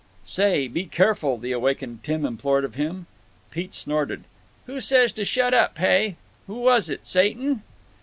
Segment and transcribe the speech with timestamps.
[0.25, 3.05] "Say, be careful!" the awakened Tim implored of him.
[3.51, 4.23] Pete snorted:
[4.65, 6.15] "Who says to 'shut up,' hey?
[6.47, 7.61] Who was it, Satan?"